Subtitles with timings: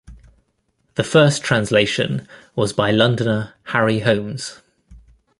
[0.95, 4.63] The first translation was by Londoner Harry Holmes.